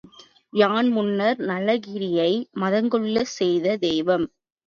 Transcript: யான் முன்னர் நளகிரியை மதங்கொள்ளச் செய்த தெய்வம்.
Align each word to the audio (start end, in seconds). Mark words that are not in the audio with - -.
யான் 0.53 0.87
முன்னர் 0.91 1.39
நளகிரியை 1.41 2.31
மதங்கொள்ளச் 2.59 3.33
செய்த 3.35 3.77
தெய்வம். 3.77 4.25